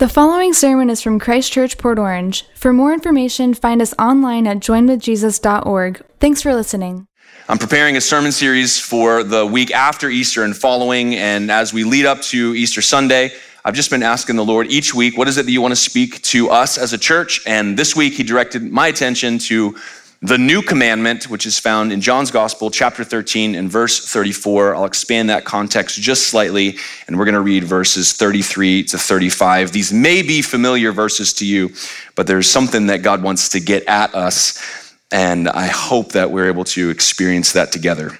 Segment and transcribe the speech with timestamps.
[0.00, 2.46] The following sermon is from Christ Church, Port Orange.
[2.54, 6.02] For more information, find us online at joinwithjesus.org.
[6.18, 7.06] Thanks for listening.
[7.50, 11.16] I'm preparing a sermon series for the week after Easter and following.
[11.16, 13.32] And as we lead up to Easter Sunday,
[13.62, 15.76] I've just been asking the Lord each week, what is it that you want to
[15.76, 17.42] speak to us as a church?
[17.46, 19.76] And this week, He directed my attention to
[20.22, 24.74] the new commandment, which is found in John's Gospel, chapter 13 and verse 34.
[24.74, 26.76] I'll expand that context just slightly,
[27.06, 29.72] and we're going to read verses 33 to 35.
[29.72, 31.70] These may be familiar verses to you,
[32.16, 36.48] but there's something that God wants to get at us, and I hope that we're
[36.48, 38.18] able to experience that together.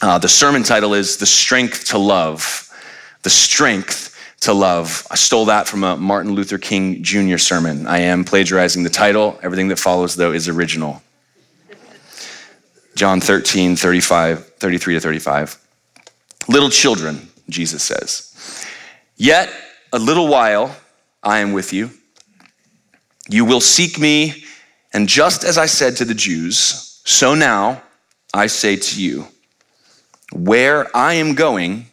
[0.00, 2.72] Uh, the sermon title is The Strength to Love.
[3.22, 5.04] The Strength to love.
[5.10, 7.38] I stole that from a Martin Luther King Jr.
[7.38, 7.86] sermon.
[7.86, 9.40] I am plagiarizing the title.
[9.42, 11.02] Everything that follows, though, is original.
[12.96, 15.58] John 13, 35, 33 to 35.
[16.48, 18.66] Little children, Jesus says,
[19.16, 19.52] Yet
[19.92, 20.74] a little while
[21.22, 21.90] I am with you.
[23.28, 24.44] You will seek me,
[24.94, 27.82] and just as I said to the Jews, so now
[28.32, 29.26] I say to you,
[30.32, 31.86] where I am going,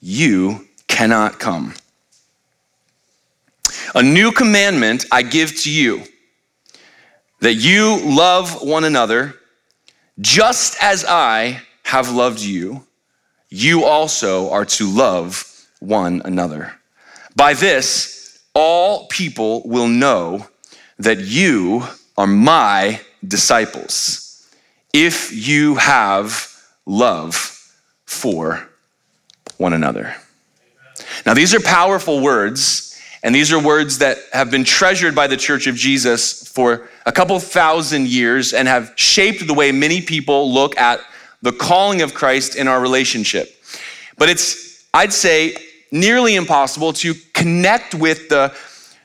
[0.00, 1.74] you cannot come.
[3.96, 6.04] A new commandment I give to you
[7.40, 9.34] that you love one another
[10.20, 12.86] just as I have loved you,
[13.48, 15.44] you also are to love
[15.80, 16.72] one another.
[17.34, 20.46] By this, all people will know
[20.98, 21.86] that you
[22.16, 24.48] are my disciples
[24.92, 26.50] if you have
[26.86, 27.34] love
[28.06, 28.66] for
[29.58, 30.14] one another.
[31.26, 32.85] Now, these are powerful words
[33.26, 37.10] and these are words that have been treasured by the Church of Jesus for a
[37.10, 41.00] couple thousand years and have shaped the way many people look at
[41.42, 43.52] the calling of Christ in our relationship.
[44.16, 45.56] But it's, I'd say,
[45.90, 48.54] nearly impossible to connect with the,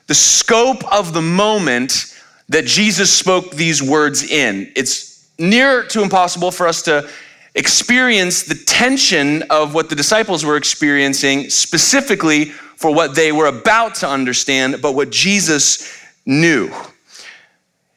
[0.06, 2.16] the scope of the moment
[2.48, 4.72] that Jesus spoke these words in.
[4.76, 7.10] It's near to impossible for us to
[7.56, 13.96] experience the tension of what the disciples were experiencing, specifically for what they were about
[13.96, 16.72] to understand, but what Jesus knew.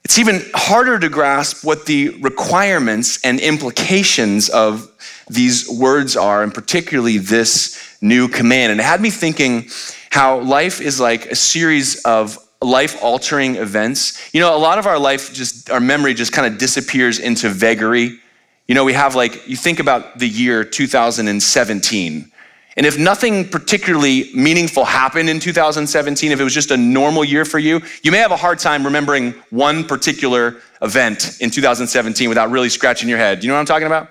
[0.04, 4.90] It's even harder to grasp what the requirements and implications of
[5.30, 8.72] these words are, and particularly this new command.
[8.72, 9.70] And it had me thinking
[10.10, 14.34] how life is like a series of life altering events.
[14.34, 17.48] You know, a lot of our life just, our memory just kind of disappears into
[17.48, 18.20] vagary.
[18.66, 22.32] You know, we have like, you think about the year 2017
[22.76, 27.44] and if nothing particularly meaningful happened in 2017, if it was just a normal year
[27.44, 32.50] for you, you may have a hard time remembering one particular event in 2017 without
[32.50, 33.44] really scratching your head.
[33.44, 34.10] You know what I'm talking about?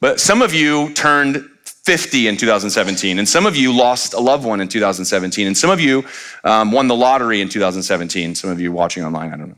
[0.00, 4.44] But some of you turned 50 in 2017, and some of you lost a loved
[4.44, 6.04] one in 2017, and some of you
[6.42, 8.34] um, won the lottery in 2017.
[8.34, 9.56] Some of you watching online, I don't know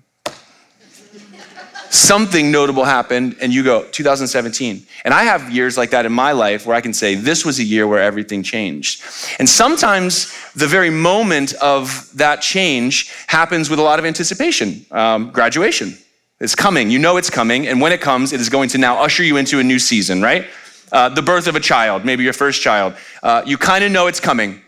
[1.90, 6.30] something notable happened and you go 2017 and i have years like that in my
[6.32, 9.02] life where i can say this was a year where everything changed.
[9.38, 14.84] And sometimes the very moment of that change happens with a lot of anticipation.
[14.90, 15.96] Um, graduation
[16.40, 16.90] is coming.
[16.90, 17.66] You know it's coming.
[17.66, 20.22] And when it comes it is going to now usher you into a new season
[20.22, 20.46] right?
[20.92, 22.94] Uh, the birth of a child maybe your first child.
[23.22, 24.60] Uh, you kind of know it's coming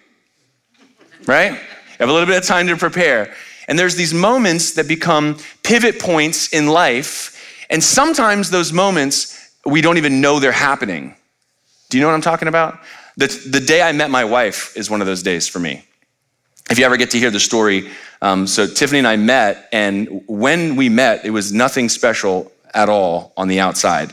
[1.26, 1.52] right?
[1.52, 3.32] You have a little bit of time to prepare
[3.72, 7.64] and there's these moments that become pivot points in life.
[7.70, 11.16] And sometimes those moments, we don't even know they're happening.
[11.88, 12.80] Do you know what I'm talking about?
[13.16, 15.86] The, the day I met my wife is one of those days for me.
[16.70, 17.90] If you ever get to hear the story,
[18.20, 22.90] um, so Tiffany and I met, and when we met, it was nothing special at
[22.90, 24.12] all on the outside.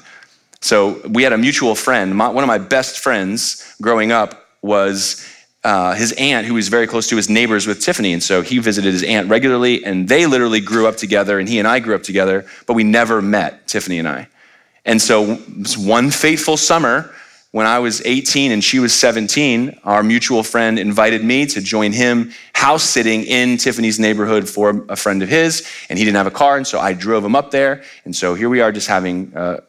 [0.62, 2.16] So we had a mutual friend.
[2.16, 5.28] My, one of my best friends growing up was
[5.64, 8.14] uh, his aunt, who was very close to his neighbors with Tiffany.
[8.14, 11.60] And so he visited his aunt regularly, and they literally grew up together, and he
[11.60, 14.28] and I grew up together, but we never met, Tiffany and I.
[14.86, 15.36] And so
[15.78, 17.14] one fateful summer,
[17.52, 21.92] when I was 18 and she was 17, our mutual friend invited me to join
[21.92, 26.28] him house sitting in Tiffany's neighborhood for a friend of his, and he didn't have
[26.28, 27.84] a car, and so I drove him up there.
[28.06, 29.62] And so here we are just having uh,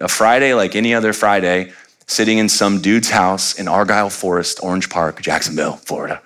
[0.00, 1.72] a Friday like any other Friday,
[2.08, 6.20] sitting in some dude's house in Argyle Forest, Orange Park, Jacksonville, Florida.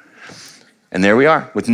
[0.91, 1.69] And there we are, with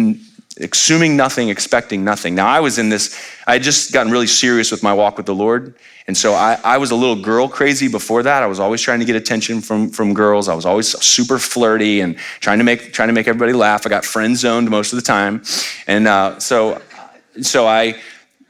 [0.60, 2.34] assuming nothing, expecting nothing.
[2.34, 3.16] Now, I was in this,
[3.46, 5.74] I had just gotten really serious with my walk with the Lord.
[6.06, 8.42] And so I, I was a little girl crazy before that.
[8.42, 10.48] I was always trying to get attention from, from girls.
[10.48, 13.86] I was always super flirty and trying to make, trying to make everybody laugh.
[13.86, 15.42] I got friend zoned most of the time.
[15.86, 16.80] And uh, so,
[17.42, 18.00] so I,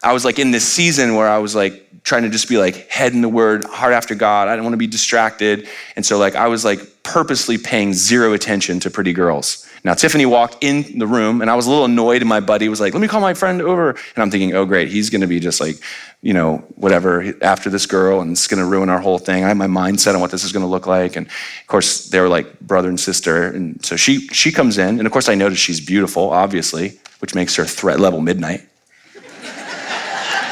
[0.03, 2.89] I was like in this season where I was like trying to just be like
[2.89, 4.49] head in the word, heart after God.
[4.49, 5.69] I don't want to be distracted.
[5.95, 9.67] And so like I was like purposely paying zero attention to pretty girls.
[9.85, 12.69] Now Tiffany walked in the room and I was a little annoyed and my buddy
[12.69, 15.21] was like, "Let me call my friend over." And I'm thinking, "Oh great, he's going
[15.21, 15.77] to be just like,
[16.21, 19.49] you know, whatever after this girl and it's going to ruin our whole thing." I
[19.49, 22.21] have my mindset on what this is going to look like and of course they
[22.21, 25.35] were like brother and sister and so she she comes in and of course I
[25.35, 28.68] notice she's beautiful, obviously, which makes her threat level midnight.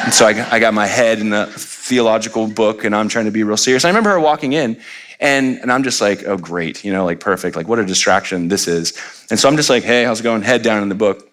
[0.07, 3.33] And so I, I got my head in a theological book and I'm trying to
[3.33, 3.85] be real serious.
[3.85, 4.81] I remember her walking in
[5.19, 7.57] and, and I'm just like, oh, great, you know, like perfect.
[7.57, 8.97] Like, what a distraction this is.
[9.31, 10.43] And so I'm just like, hey, how's it going?
[10.43, 11.29] Head down in the book.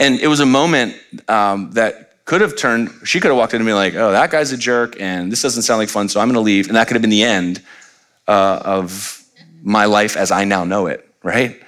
[0.00, 0.96] And it was a moment
[1.28, 4.50] um, that could have turned, she could have walked into me like, oh, that guy's
[4.50, 6.66] a jerk and this doesn't sound like fun, so I'm gonna leave.
[6.66, 7.62] And that could have been the end
[8.26, 9.24] uh, of
[9.62, 11.62] my life as I now know it, right?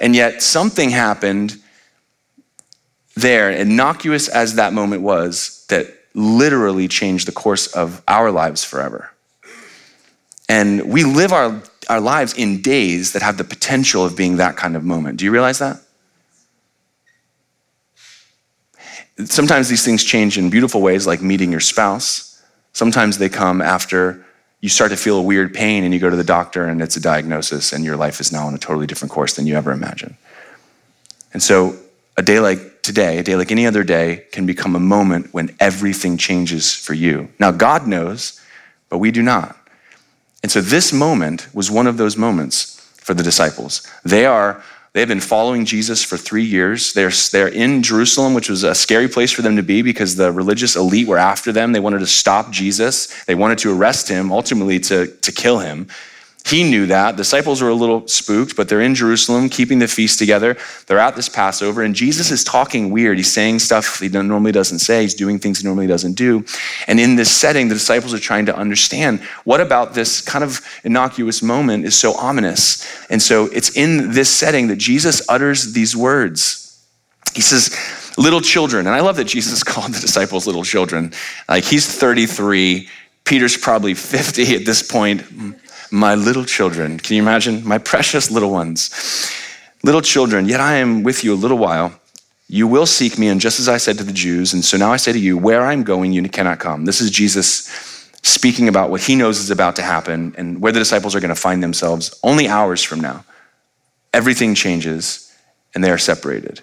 [0.00, 1.59] And yet something happened
[3.20, 9.10] there, innocuous as that moment was, that literally changed the course of our lives forever.
[10.48, 14.56] And we live our, our lives in days that have the potential of being that
[14.56, 15.18] kind of moment.
[15.18, 15.80] Do you realize that?
[19.24, 22.42] Sometimes these things change in beautiful ways, like meeting your spouse.
[22.72, 24.24] Sometimes they come after
[24.60, 26.96] you start to feel a weird pain and you go to the doctor and it's
[26.96, 29.72] a diagnosis and your life is now on a totally different course than you ever
[29.72, 30.16] imagined.
[31.32, 31.76] And so
[32.16, 35.54] a day like today, a day like any other day, can become a moment when
[35.60, 37.28] everything changes for you.
[37.38, 38.40] Now, God knows,
[38.88, 39.56] but we do not.
[40.42, 43.86] And so this moment was one of those moments for the disciples.
[44.04, 44.62] They are
[44.92, 46.94] They've been following Jesus for three years.
[46.94, 50.32] They're, they're in Jerusalem, which was a scary place for them to be because the
[50.32, 51.70] religious elite were after them.
[51.70, 53.24] They wanted to stop Jesus.
[53.26, 55.86] They wanted to arrest him, ultimately to, to kill him.
[56.46, 57.16] He knew that.
[57.16, 60.56] Disciples were a little spooked, but they're in Jerusalem keeping the feast together.
[60.86, 63.18] They're at this Passover, and Jesus is talking weird.
[63.18, 65.02] He's saying stuff he normally doesn't say.
[65.02, 66.44] He's doing things he normally doesn't do.
[66.86, 70.60] And in this setting, the disciples are trying to understand what about this kind of
[70.82, 72.86] innocuous moment is so ominous.
[73.10, 76.84] And so it's in this setting that Jesus utters these words.
[77.34, 77.76] He says,
[78.18, 78.86] Little children.
[78.86, 81.12] And I love that Jesus called the disciples little children.
[81.48, 82.88] Like he's 33.
[83.24, 85.22] Peter's probably 50 at this point
[85.90, 86.98] my little children.
[86.98, 87.66] Can you imagine?
[87.66, 88.90] My precious little ones.
[89.82, 91.92] Little children, yet I am with you a little while.
[92.48, 94.92] You will seek me, and just as I said to the Jews, and so now
[94.92, 96.84] I say to you, where I'm going, you cannot come.
[96.84, 97.68] This is Jesus
[98.22, 101.34] speaking about what he knows is about to happen and where the disciples are going
[101.34, 103.24] to find themselves only hours from now.
[104.12, 105.34] Everything changes,
[105.74, 106.60] and they are separated.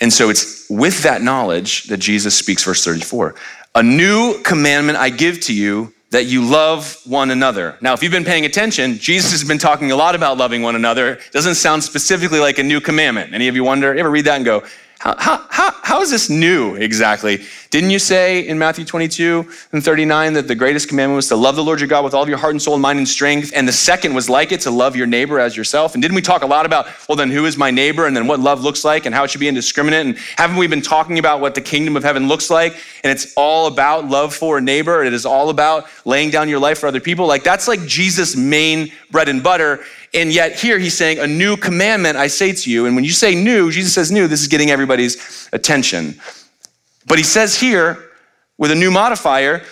[0.00, 3.34] And so it's with that knowledge that Jesus speaks, verse 34
[3.74, 7.76] A new commandment I give to you that you love one another.
[7.80, 10.76] Now, if you've been paying attention, Jesus has been talking a lot about loving one
[10.76, 11.14] another.
[11.14, 13.34] It doesn't sound specifically like a new commandment.
[13.34, 14.62] Any of you wonder, ever read that and go,
[15.18, 17.44] how, how, how, is this new exactly?
[17.70, 21.54] Didn't you say in Matthew 22 and 39 that the greatest commandment was to love
[21.54, 23.52] the Lord your God with all of your heart and soul and mind and strength?
[23.54, 25.94] And the second was like it, to love your neighbor as yourself?
[25.94, 28.06] And didn't we talk a lot about, well, then who is my neighbor?
[28.06, 30.06] And then what love looks like and how it should be indiscriminate?
[30.06, 32.74] And haven't we been talking about what the kingdom of heaven looks like?
[33.04, 35.04] And it's all about love for a neighbor.
[35.04, 37.26] It is all about laying down your life for other people.
[37.26, 39.84] Like that's like Jesus' main bread and butter.
[40.14, 42.86] And yet here he's saying, a new commandment I say to you.
[42.86, 46.20] And when you say new, Jesus says new, this is getting everybody's attention.
[47.06, 48.10] But he says here,
[48.58, 49.62] with a new modifier,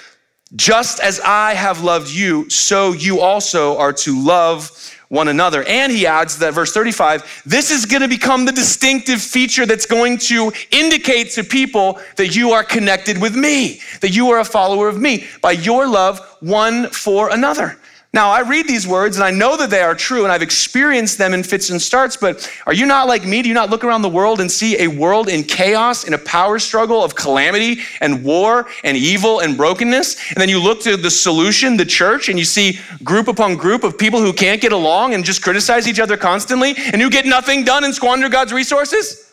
[0.55, 4.71] just as I have loved you, so you also are to love
[5.09, 5.63] one another.
[5.65, 9.87] And he adds that verse 35, this is going to become the distinctive feature that's
[9.87, 14.45] going to indicate to people that you are connected with me, that you are a
[14.45, 17.79] follower of me by your love one for another.
[18.15, 21.19] Now, I read these words and I know that they are true and I've experienced
[21.19, 23.43] them in fits and starts, but are you not like me?
[23.43, 26.19] Do you not look around the world and see a world in chaos, in a
[26.19, 30.31] power struggle of calamity and war and evil and brokenness?
[30.31, 33.83] And then you look to the solution, the church, and you see group upon group
[33.83, 37.27] of people who can't get along and just criticize each other constantly and who get
[37.27, 39.33] nothing done and squander God's resources?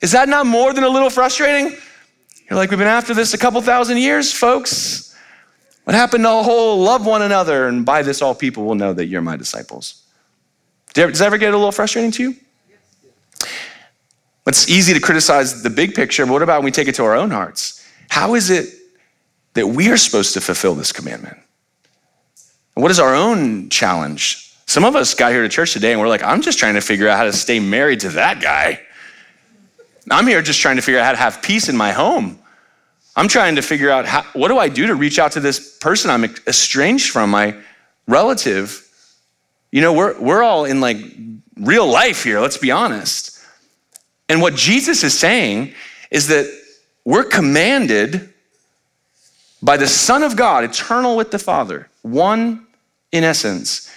[0.00, 1.76] Is that not more than a little frustrating?
[2.48, 5.07] You're like, we've been after this a couple thousand years, folks.
[5.88, 8.92] What happened to the whole love one another, and by this all people will know
[8.92, 10.02] that you're my disciples?
[10.92, 12.36] Does that ever get a little frustrating to you?
[14.46, 17.04] It's easy to criticize the big picture, but what about when we take it to
[17.04, 17.88] our own hearts?
[18.10, 18.66] How is it
[19.54, 21.38] that we are supposed to fulfill this commandment?
[22.74, 24.54] What is our own challenge?
[24.66, 26.82] Some of us got here to church today and we're like, I'm just trying to
[26.82, 28.82] figure out how to stay married to that guy.
[30.10, 32.38] I'm here just trying to figure out how to have peace in my home.
[33.18, 35.76] I'm trying to figure out how, what do I do to reach out to this
[35.78, 37.56] person I'm estranged from, my
[38.06, 38.88] relative.
[39.72, 40.98] You know, we're, we're all in like
[41.56, 43.44] real life here, let's be honest.
[44.28, 45.74] And what Jesus is saying
[46.12, 46.48] is that
[47.04, 48.32] we're commanded
[49.60, 52.68] by the Son of God, eternal with the Father, one
[53.10, 53.92] in essence,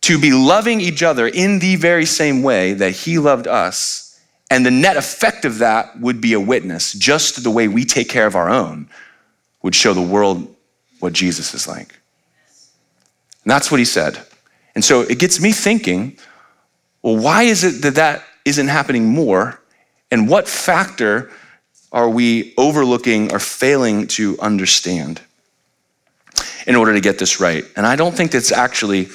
[0.00, 4.03] to be loving each other in the very same way that He loved us.
[4.50, 8.08] And the net effect of that would be a witness, just the way we take
[8.08, 8.88] care of our own
[9.62, 10.54] would show the world
[11.00, 11.98] what Jesus is like.
[13.42, 14.24] And that's what He said.
[14.74, 16.18] And so it gets me thinking
[17.04, 19.60] well, why is it that that isn't happening more?
[20.10, 21.30] And what factor
[21.92, 25.20] are we overlooking or failing to understand
[26.66, 27.62] in order to get this right?
[27.76, 29.08] And I don't think it's actually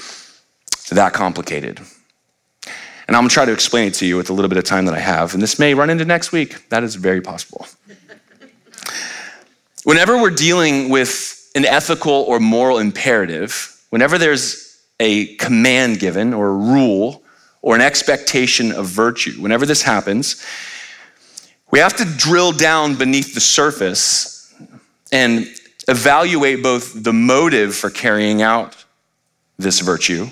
[0.91, 1.81] that complicated.
[3.09, 4.85] And I'm gonna try to explain it to you with a little bit of time
[4.85, 5.33] that I have.
[5.33, 6.69] And this may run into next week.
[6.69, 7.65] That is very possible.
[9.83, 16.49] Whenever we're dealing with an ethical or moral imperative, whenever there's a command given or
[16.49, 17.23] a rule
[17.63, 20.45] or an expectation of virtue, whenever this happens,
[21.71, 24.53] we have to drill down beneath the surface
[25.11, 25.47] and
[25.87, 28.85] evaluate both the motive for carrying out
[29.57, 30.27] this virtue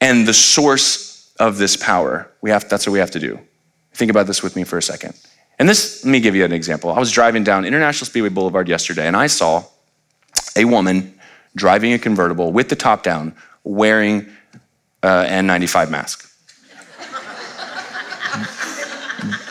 [0.00, 1.11] and the source
[1.42, 2.30] of this power.
[2.40, 3.38] We have, that's what we have to do.
[3.94, 5.14] Think about this with me for a second.
[5.58, 6.92] And this, let me give you an example.
[6.92, 9.64] I was driving down International Speedway Boulevard yesterday and I saw
[10.54, 11.18] a woman
[11.56, 13.34] driving a convertible with the top down
[13.64, 14.28] wearing
[15.02, 16.28] uh, an N95 mask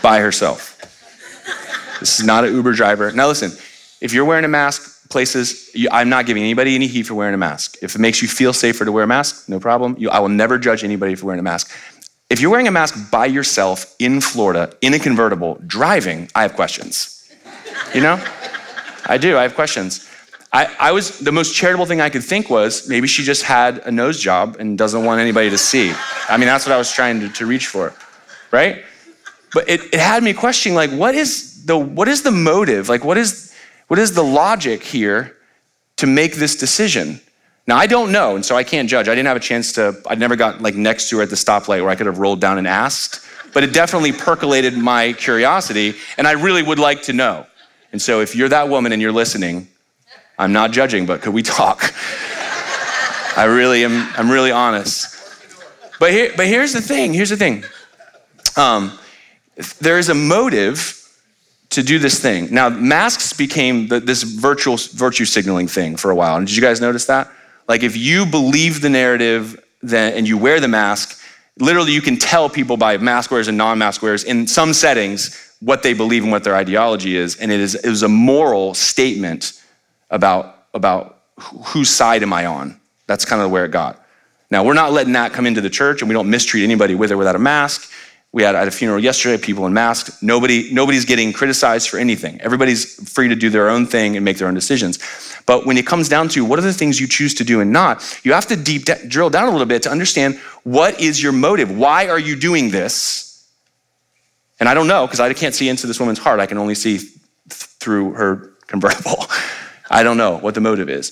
[0.02, 0.78] by herself.
[2.00, 3.12] This is not an Uber driver.
[3.12, 3.52] Now, listen,
[4.00, 7.38] if you're wearing a mask, places, I'm not giving anybody any heat for wearing a
[7.38, 7.78] mask.
[7.82, 9.96] If it makes you feel safer to wear a mask, no problem.
[10.00, 11.72] You, I will never judge anybody for wearing a mask.
[12.30, 16.54] If you're wearing a mask by yourself in Florida, in a convertible, driving, I have
[16.56, 17.30] questions.
[17.94, 18.26] You know?
[19.06, 20.08] I do, I have questions.
[20.54, 23.80] I, I, was, the most charitable thing I could think was maybe she just had
[23.80, 25.94] a nose job and doesn't want anybody to see.
[26.30, 27.94] I mean, that's what I was trying to, to reach for,
[28.52, 28.84] right?
[29.54, 32.90] But it, it had me questioning, like, what is the, what is the motive?
[32.90, 33.51] Like, what is,
[33.92, 35.36] what is the logic here
[35.98, 37.20] to make this decision?
[37.68, 39.10] Now, I don't know, and so I can't judge.
[39.10, 41.36] I didn't have a chance to, I never got like next to her at the
[41.36, 43.20] stoplight where I could have rolled down and asked,
[43.54, 47.46] but it definitely percolated my curiosity, and I really would like to know.
[47.92, 49.68] And so if you're that woman and you're listening,
[50.40, 51.94] I'm not judging, but could we talk?
[53.36, 55.18] I really am, I'm really honest.
[56.00, 57.66] But, here, but here's the thing, here's the thing.
[58.56, 58.98] Um,
[59.82, 61.01] there is a motive
[61.72, 62.54] to do this thing.
[62.54, 66.36] Now, masks became the, this virtual virtue signaling thing for a while.
[66.36, 67.32] And did you guys notice that?
[67.68, 71.20] Like, if you believe the narrative then, and you wear the mask,
[71.58, 75.82] literally you can tell people by mask wearers and non-mask wearers in some settings what
[75.82, 77.38] they believe and what their ideology is.
[77.38, 79.54] And it is it was a moral statement
[80.10, 82.80] about, about whose side am I on.
[83.08, 84.04] That's kind of where it got.
[84.50, 87.12] Now, we're not letting that come into the church, and we don't mistreat anybody with
[87.12, 87.90] or without a mask.
[88.34, 90.22] We had a funeral yesterday, people in masks.
[90.24, 92.40] Nobody, nobody's getting criticized for anything.
[92.40, 95.00] Everybody's free to do their own thing and make their own decisions.
[95.46, 97.74] But when it comes down to what are the things you choose to do and
[97.74, 101.22] not, you have to deep de- drill down a little bit to understand what is
[101.22, 101.78] your motive.
[101.78, 103.46] Why are you doing this?
[104.62, 106.40] And I don't know because I can't see into this woman's heart.
[106.40, 107.12] I can only see th-
[107.50, 109.26] through her convertible.
[109.90, 111.12] I don't know what the motive is.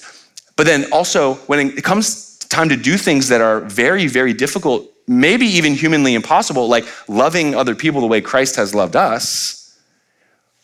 [0.56, 4.90] But then also, when it comes time to do things that are very, very difficult
[5.10, 9.76] maybe even humanly impossible, like loving other people the way Christ has loved us,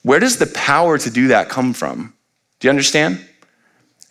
[0.03, 2.13] where does the power to do that come from?
[2.59, 3.27] Do you understand?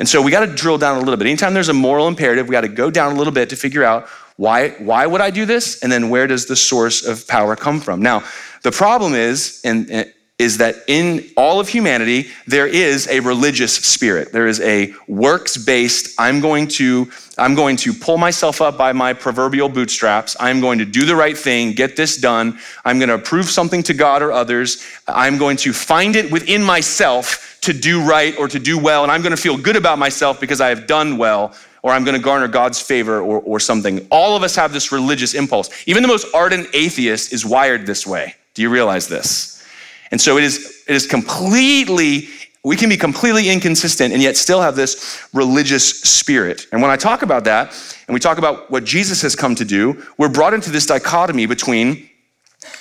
[0.00, 1.28] And so we got to drill down a little bit.
[1.28, 3.84] Anytime there's a moral imperative, we got to go down a little bit to figure
[3.84, 5.80] out why, why would I do this?
[5.84, 8.02] And then where does the source of power come from?
[8.02, 8.24] Now,
[8.64, 14.32] the problem is, and is that in all of humanity, there is a religious spirit.
[14.32, 17.08] There is a works based, I'm going to.
[17.36, 20.36] I'm going to pull myself up by my proverbial bootstraps.
[20.38, 22.58] I'm going to do the right thing, get this done.
[22.84, 24.84] I'm going to prove something to God or others.
[25.08, 29.02] I'm going to find it within myself to do right or to do well.
[29.02, 32.04] And I'm going to feel good about myself because I have done well, or I'm
[32.04, 34.06] going to garner God's favor or, or something.
[34.10, 35.70] All of us have this religious impulse.
[35.86, 38.36] Even the most ardent atheist is wired this way.
[38.54, 39.54] Do you realize this?
[40.10, 42.28] And so it is, it is completely,
[42.64, 46.66] we can be completely inconsistent and yet still have this religious spirit.
[46.72, 47.72] And when I talk about that,
[48.08, 51.44] and we talk about what Jesus has come to do, we're brought into this dichotomy
[51.44, 52.08] between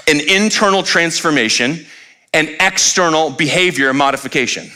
[0.08, 1.86] an internal transformation
[2.34, 4.72] and external behavior modification.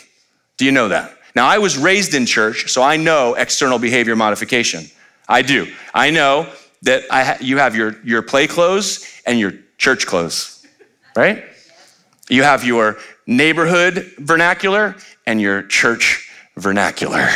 [0.58, 1.18] Do you know that?
[1.36, 4.86] Now, I was raised in church, so I know external behavior modification.
[5.30, 5.72] I do.
[5.94, 10.66] I know that I ha- you have your, your play clothes and your church clothes,
[11.16, 11.46] right?
[12.30, 17.30] You have your neighborhood vernacular and your church vernacular,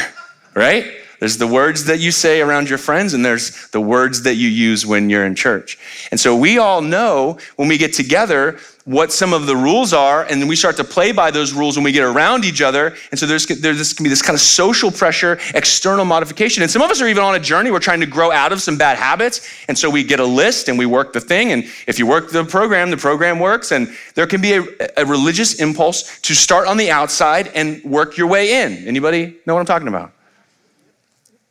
[0.55, 1.00] right?
[1.21, 4.49] There's the words that you say around your friends, and there's the words that you
[4.49, 5.77] use when you're in church.
[6.09, 10.23] And so we all know when we get together what some of the rules are,
[10.23, 12.95] and then we start to play by those rules when we get around each other.
[13.11, 16.63] And so there's, there's this can be this kind of social pressure, external modification.
[16.63, 17.69] And some of us are even on a journey.
[17.69, 19.47] We're trying to grow out of some bad habits.
[19.67, 21.51] And so we get a list and we work the thing.
[21.51, 23.71] And if you work the program, the program works.
[23.71, 24.63] And there can be a,
[24.97, 28.87] a religious impulse to start on the outside and work your way in.
[28.87, 30.13] Anybody know what I'm talking about?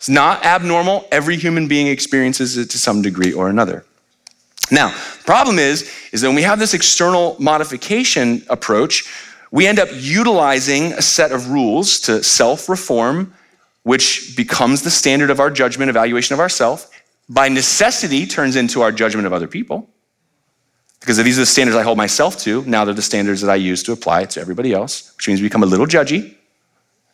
[0.00, 1.07] It's not abnormal.
[1.12, 3.85] Every human being experiences it to some degree or another.
[4.71, 4.95] Now,
[5.26, 9.04] problem is, is that when we have this external modification approach,
[9.50, 13.35] we end up utilizing a set of rules to self-reform,
[13.83, 16.90] which becomes the standard of our judgment, evaluation of ourself.
[17.28, 19.87] By necessity, turns into our judgment of other people.
[21.00, 23.57] Because these are the standards I hold myself to, now they're the standards that I
[23.57, 26.37] use to apply it to everybody else, which means we become a little judgy.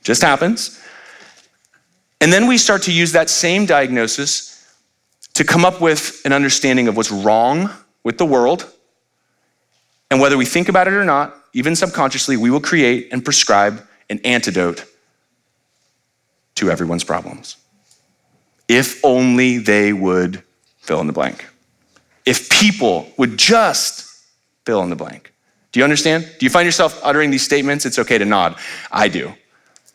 [0.05, 0.81] Just happens.
[2.21, 4.53] And then we start to use that same diagnosis
[5.35, 7.71] to come up with an understanding of what's wrong
[8.05, 8.73] with the world.
[10.11, 13.87] And whether we think about it or not, even subconsciously, we will create and prescribe
[14.09, 14.85] an antidote
[16.55, 17.57] to everyone's problems.
[18.69, 20.43] If only they would
[20.79, 21.47] fill in the blank.
[22.25, 24.25] If people would just
[24.65, 25.33] fill in the blank.
[25.73, 26.25] Do you understand?
[26.39, 27.85] Do you find yourself uttering these statements?
[27.85, 28.57] It's okay to nod.
[28.91, 29.35] I do.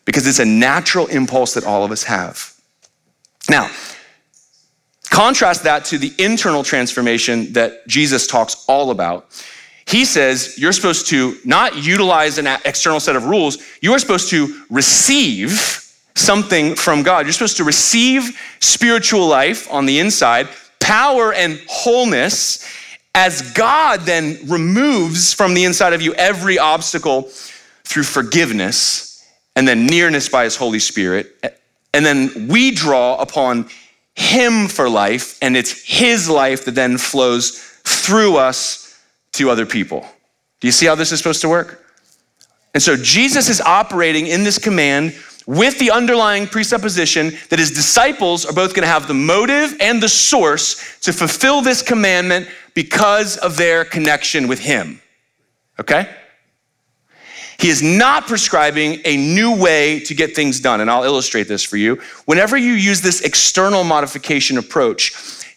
[0.04, 2.54] Because it's a natural impulse that all of us have.
[3.48, 3.70] Now,
[5.12, 9.26] Contrast that to the internal transformation that Jesus talks all about.
[9.86, 14.30] He says you're supposed to not utilize an external set of rules, you are supposed
[14.30, 15.52] to receive
[16.14, 17.26] something from God.
[17.26, 20.48] You're supposed to receive spiritual life on the inside,
[20.80, 22.66] power and wholeness,
[23.14, 27.28] as God then removes from the inside of you every obstacle
[27.84, 29.11] through forgiveness
[29.56, 31.58] and then nearness by His Holy Spirit.
[31.94, 33.68] And then we draw upon
[34.14, 39.00] him for life, and it's His life that then flows through us
[39.32, 40.06] to other people.
[40.60, 41.84] Do you see how this is supposed to work?
[42.74, 45.14] And so Jesus is operating in this command
[45.46, 50.02] with the underlying presupposition that his disciples are both going to have the motive and
[50.02, 55.00] the source to fulfill this commandment because of their connection with him.
[55.80, 56.08] Okay?
[57.62, 60.80] He is not prescribing a new way to get things done.
[60.80, 62.02] And I'll illustrate this for you.
[62.24, 65.12] Whenever you use this external modification approach,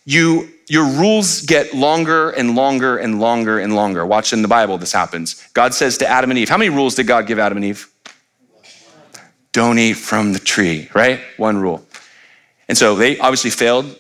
[0.06, 4.06] you your rules get longer and longer and longer and longer.
[4.06, 5.44] Watch in the Bible, this happens.
[5.54, 7.92] God says to Adam and Eve, How many rules did God give Adam and Eve?
[9.52, 11.20] Don't eat from the tree, right?
[11.38, 11.84] One rule.
[12.68, 13.98] And so they obviously failed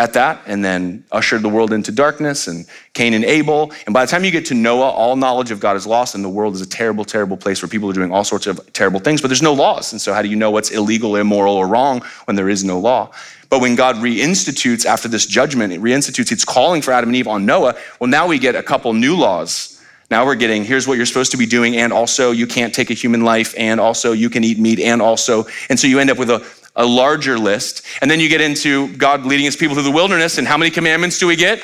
[0.00, 3.70] at that and then ushered the world into darkness and Cain and Abel.
[3.84, 6.24] And by the time you get to Noah, all knowledge of God is lost and
[6.24, 8.98] the world is a terrible, terrible place where people are doing all sorts of terrible
[8.98, 9.92] things, but there's no laws.
[9.92, 12.78] And so, how do you know what's illegal, immoral, or wrong when there is no
[12.78, 13.12] law?
[13.50, 17.28] But when God reinstitutes after this judgment, it reinstitutes, it's calling for Adam and Eve
[17.28, 17.74] on Noah.
[17.98, 19.82] Well, now we get a couple new laws.
[20.10, 22.90] Now we're getting here's what you're supposed to be doing, and also you can't take
[22.90, 25.46] a human life, and also you can eat meat, and also.
[25.68, 26.40] And so you end up with a
[26.76, 27.84] a larger list.
[28.00, 30.38] And then you get into God leading his people through the wilderness.
[30.38, 31.62] And how many commandments do we get?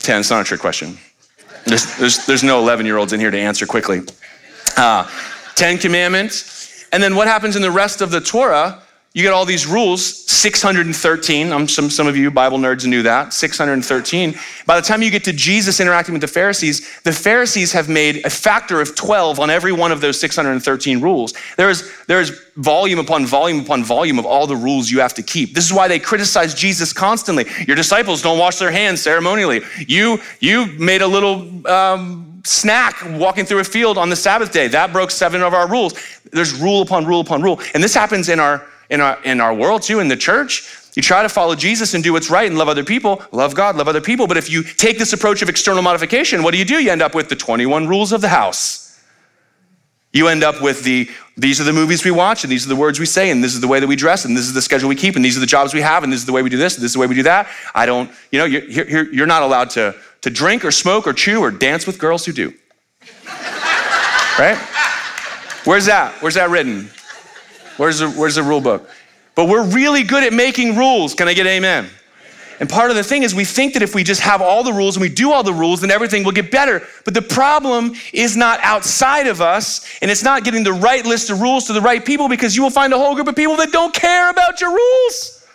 [0.00, 0.20] 10.
[0.20, 0.98] It's not a trick question.
[1.64, 4.00] There's, there's, there's no 11 year olds in here to answer quickly.
[4.76, 5.08] Uh,
[5.54, 6.86] 10 commandments.
[6.92, 8.82] And then what happens in the rest of the Torah?
[9.18, 11.52] You get all these rules, 613.
[11.52, 14.38] I'm, some, some of you Bible nerds knew that, 613.
[14.64, 18.24] By the time you get to Jesus interacting with the Pharisees, the Pharisees have made
[18.24, 21.34] a factor of 12 on every one of those 613 rules.
[21.56, 25.14] There is, there is volume upon volume upon volume of all the rules you have
[25.14, 25.52] to keep.
[25.52, 27.46] This is why they criticize Jesus constantly.
[27.66, 29.62] Your disciples don't wash their hands ceremonially.
[29.88, 34.68] You, you made a little um, snack walking through a field on the Sabbath day.
[34.68, 35.94] That broke seven of our rules.
[36.30, 37.60] There's rule upon rule upon rule.
[37.74, 40.74] And this happens in our in our, in our world too, in the church.
[40.94, 43.76] You try to follow Jesus and do what's right and love other people, love God,
[43.76, 44.26] love other people.
[44.26, 46.82] But if you take this approach of external modification, what do you do?
[46.82, 48.88] You end up with the 21 rules of the house.
[50.12, 52.76] You end up with the, these are the movies we watch, and these are the
[52.76, 54.62] words we say, and this is the way that we dress, and this is the
[54.62, 56.42] schedule we keep, and these are the jobs we have, and this is the way
[56.42, 57.46] we do this, and this is the way we do that.
[57.74, 61.12] I don't, you know, you're, you're, you're not allowed to, to drink or smoke or
[61.12, 62.54] chew or dance with girls who do.
[64.38, 64.56] right?
[65.64, 66.16] Where's that?
[66.20, 66.90] Where's that written?
[67.78, 68.88] Where's the, where's the rule book?
[69.34, 71.14] But we're really good at making rules.
[71.14, 71.88] Can I get amen?
[72.60, 74.72] And part of the thing is we think that if we just have all the
[74.72, 76.84] rules and we do all the rules, then everything will get better.
[77.04, 81.30] But the problem is not outside of us, and it's not getting the right list
[81.30, 83.56] of rules to the right people because you will find a whole group of people
[83.56, 85.46] that don't care about your rules.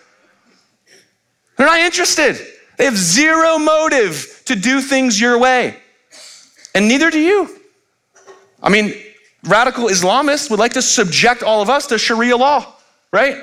[1.57, 2.37] They're not interested.
[2.77, 5.77] They have zero motive to do things your way.
[6.73, 7.59] And neither do you.
[8.61, 8.93] I mean,
[9.43, 12.73] radical Islamists would like to subject all of us to Sharia law.
[13.11, 13.37] right?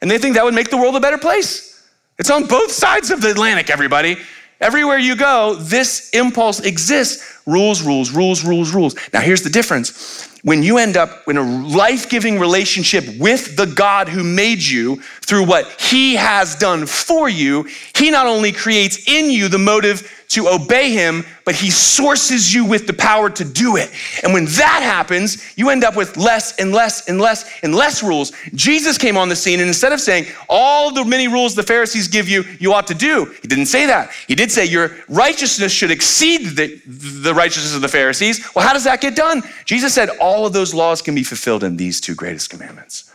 [0.00, 1.82] And they think that would make the world a better place.
[2.18, 4.16] It's on both sides of the Atlantic, everybody.
[4.60, 7.40] Everywhere you go, this impulse exists.
[7.46, 8.96] Rules, rules, rules, rules, rules.
[9.12, 10.32] Now, here's the difference.
[10.42, 15.02] When you end up in a life giving relationship with the God who made you
[15.20, 20.15] through what He has done for you, He not only creates in you the motive
[20.28, 23.90] to obey him, but he sources you with the power to do it.
[24.22, 28.02] And when that happens, you end up with less and less and less and less
[28.02, 28.32] rules.
[28.54, 32.08] Jesus came on the scene, and instead of saying all the many rules the Pharisees
[32.08, 34.10] give you, you ought to do, he didn't say that.
[34.26, 38.44] He did say your righteousness should exceed the, the righteousness of the Pharisees.
[38.54, 39.42] Well, how does that get done?
[39.64, 43.12] Jesus said all of those laws can be fulfilled in these two greatest commandments.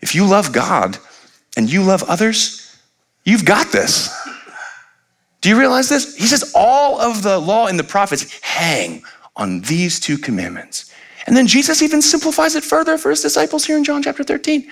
[0.00, 0.98] If you love God
[1.56, 2.76] and you love others,
[3.24, 4.08] you've got this.
[5.40, 6.16] Do you realize this?
[6.16, 9.02] He says all of the law and the prophets hang
[9.36, 10.92] on these two commandments.
[11.26, 14.68] And then Jesus even simplifies it further for his disciples here in John chapter 13.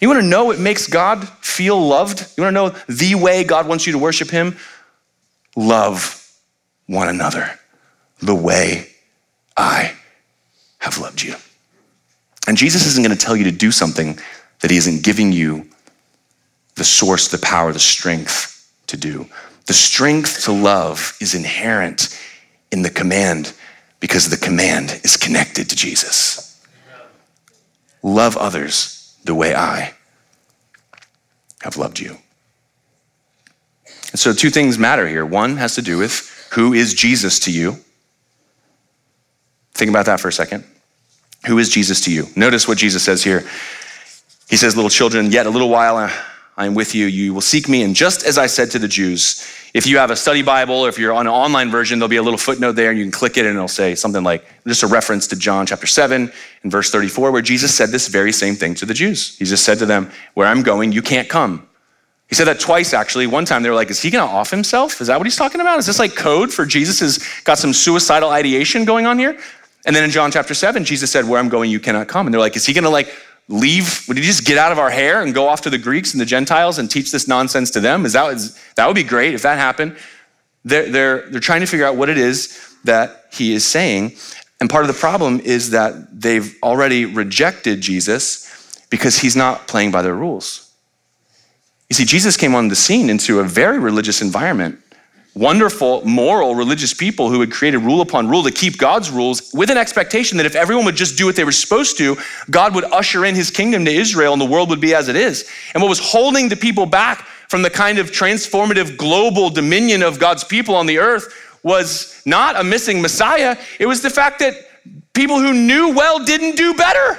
[0.00, 2.26] You want to know what makes God feel loved?
[2.36, 4.56] You want to know the way God wants you to worship him?
[5.56, 6.16] Love
[6.86, 7.58] one another
[8.18, 8.88] the way
[9.56, 9.94] I
[10.78, 11.34] have loved you.
[12.46, 14.18] And Jesus isn't going to tell you to do something
[14.60, 15.68] that he isn't giving you
[16.74, 18.59] the source, the power, the strength
[18.90, 19.26] to do.
[19.66, 22.18] The strength to love is inherent
[22.70, 23.52] in the command
[24.00, 26.64] because the command is connected to Jesus.
[28.02, 29.94] Love others the way I
[31.62, 32.16] have loved you.
[34.10, 35.24] And so, two things matter here.
[35.24, 37.76] One has to do with who is Jesus to you?
[39.74, 40.64] Think about that for a second.
[41.46, 42.26] Who is Jesus to you?
[42.34, 43.44] Notice what Jesus says here.
[44.48, 46.10] He says, Little children, yet a little while uh,
[46.60, 47.06] I am with you.
[47.06, 47.80] You will seek me.
[47.80, 50.90] And just as I said to the Jews, if you have a study Bible or
[50.90, 53.10] if you're on an online version, there'll be a little footnote there and you can
[53.10, 56.30] click it and it'll say something like just a reference to John chapter 7
[56.62, 59.38] and verse 34, where Jesus said this very same thing to the Jews.
[59.38, 61.66] He just said to them, Where I'm going, you can't come.
[62.28, 63.26] He said that twice actually.
[63.26, 65.00] One time they were like, Is he going to off himself?
[65.00, 65.78] Is that what he's talking about?
[65.78, 69.40] Is this like code for Jesus has got some suicidal ideation going on here?
[69.86, 72.26] And then in John chapter 7, Jesus said, Where I'm going, you cannot come.
[72.26, 73.16] And they're like, Is he going to like
[73.50, 74.04] leave?
[74.08, 76.20] Would he just get out of our hair and go off to the Greeks and
[76.20, 78.06] the Gentiles and teach this nonsense to them?
[78.06, 79.96] Is that, is, that would be great if that happened.
[80.64, 84.16] They're, they're, they're trying to figure out what it is that he is saying.
[84.60, 88.46] And part of the problem is that they've already rejected Jesus
[88.90, 90.72] because he's not playing by their rules.
[91.88, 94.78] You see, Jesus came on the scene into a very religious environment
[95.34, 99.70] wonderful, moral, religious people who had created rule upon rule to keep God's rules with
[99.70, 102.16] an expectation that if everyone would just do what they were supposed to,
[102.50, 105.16] God would usher in his kingdom to Israel and the world would be as it
[105.16, 105.48] is.
[105.74, 110.18] And what was holding the people back from the kind of transformative global dominion of
[110.18, 114.54] God's people on the earth was not a missing Messiah, it was the fact that
[115.12, 117.18] people who knew well didn't do better.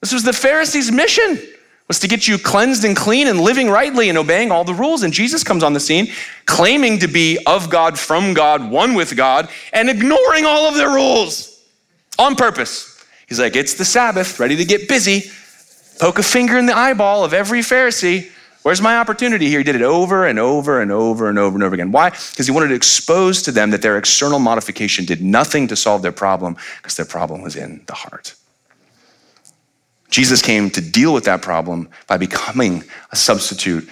[0.00, 1.38] This was the Pharisees' mission
[1.88, 5.02] was to get you cleansed and clean and living rightly and obeying all the rules.
[5.02, 6.08] And Jesus comes on the scene
[6.44, 10.90] claiming to be of God, from God, one with God, and ignoring all of their
[10.90, 11.64] rules
[12.18, 13.04] on purpose.
[13.26, 15.30] He's like, it's the Sabbath, ready to get busy,
[15.98, 18.30] poke a finger in the eyeball of every Pharisee.
[18.62, 19.60] Where's my opportunity here?
[19.60, 21.92] He did it over and over and over and over and over again.
[21.92, 22.10] Why?
[22.10, 26.02] Because he wanted to expose to them that their external modification did nothing to solve
[26.02, 28.34] their problem because their problem was in the heart.
[30.10, 33.84] Jesus came to deal with that problem by becoming a substitute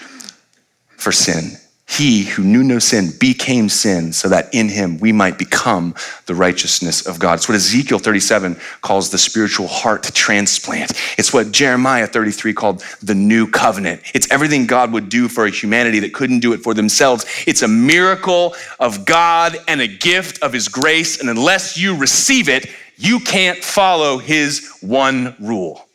[0.96, 1.58] for sin.
[1.88, 5.94] He who knew no sin became sin so that in him we might become
[6.26, 7.34] the righteousness of God.
[7.34, 10.90] It's what Ezekiel 37 calls the spiritual heart transplant.
[11.16, 14.02] It's what Jeremiah 33 called the new covenant.
[14.14, 17.24] It's everything God would do for a humanity that couldn't do it for themselves.
[17.46, 21.20] It's a miracle of God and a gift of his grace.
[21.20, 25.85] And unless you receive it, you can't follow his one rule.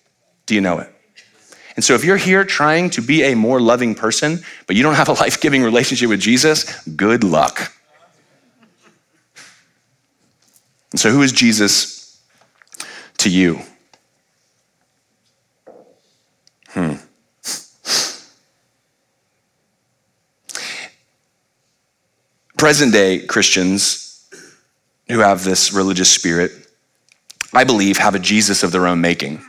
[0.51, 0.93] Do you know it?
[1.77, 4.95] And so, if you're here trying to be a more loving person, but you don't
[4.95, 7.71] have a life giving relationship with Jesus, good luck.
[10.91, 12.21] And so, who is Jesus
[13.19, 13.61] to you?
[16.67, 16.95] Hmm.
[22.57, 24.29] Present day Christians
[25.07, 26.51] who have this religious spirit,
[27.53, 29.41] I believe, have a Jesus of their own making.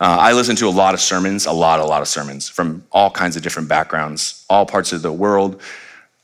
[0.00, 2.84] Uh, I listen to a lot of sermons, a lot, a lot of sermons from
[2.92, 5.60] all kinds of different backgrounds, all parts of the world.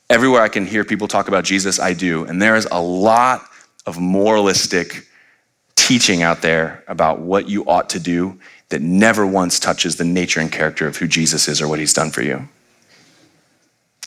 [0.08, 2.24] Everywhere I can hear people talk about Jesus, I do.
[2.24, 3.48] And there is a lot
[3.86, 5.08] of moralistic
[5.74, 10.40] teaching out there about what you ought to do that never once touches the nature
[10.40, 12.48] and character of who Jesus is or what he's done for you.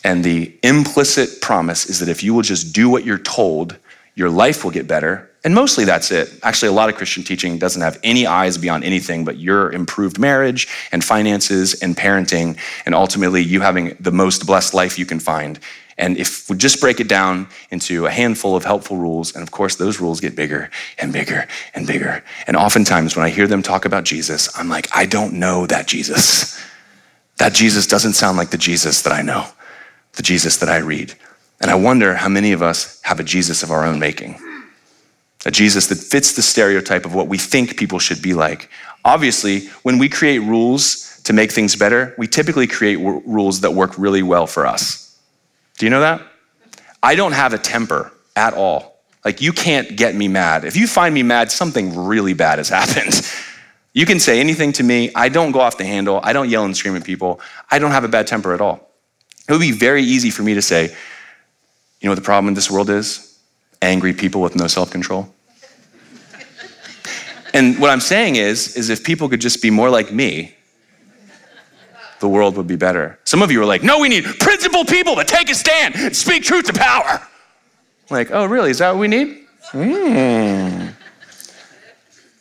[0.04, 3.76] And the implicit promise is that if you will just do what you're told,
[4.16, 6.30] your life will get better And mostly that's it.
[6.44, 10.20] Actually, a lot of Christian teaching doesn't have any eyes beyond anything but your improved
[10.20, 15.22] marriage and finances and parenting, and ultimately you having the most blessed life you can
[15.22, 15.58] find.
[15.98, 19.52] And if we just break it down into a handful of helpful rules, and of
[19.52, 22.26] course, those rules get bigger and bigger and bigger.
[22.46, 25.88] And oftentimes, when I hear them talk about Jesus, I'm like, I don't know that
[25.88, 26.62] Jesus.
[27.38, 29.46] That Jesus doesn't sound like the Jesus that I know,
[30.14, 31.14] the Jesus that I read.
[31.62, 34.42] And I wonder how many of us have a Jesus of our own making
[35.46, 38.70] a Jesus that fits the stereotype of what we think people should be like.
[39.06, 43.74] Obviously, when we create rules to make things better, we typically create w- rules that
[43.74, 45.18] work really well for us.
[45.78, 46.22] Do you know that?
[47.04, 49.00] I don't have a temper at all.
[49.24, 50.66] Like, you can't get me mad.
[50.66, 53.22] If you find me mad, something really bad has happened.
[53.94, 55.12] You can say anything to me.
[55.16, 56.20] I don't go off the handle.
[56.24, 57.40] I don't yell and scream at people.
[57.70, 58.92] I don't have a bad temper at all.
[59.48, 62.54] It would be very easy for me to say, you know what the problem in
[62.54, 63.27] this world is?
[63.82, 65.34] Angry people with no self control.
[67.54, 70.56] And what I'm saying is, is if people could just be more like me,
[72.20, 73.20] the world would be better.
[73.24, 76.16] Some of you are like, no, we need principled people that take a stand and
[76.16, 77.26] speak truth to power.
[78.10, 78.72] Like, oh, really?
[78.72, 79.46] Is that what we need?
[79.72, 80.94] Mm.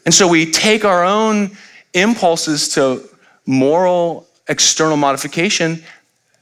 [0.05, 1.51] And so we take our own
[1.95, 3.09] impulses to
[3.47, 5.83] moral external modification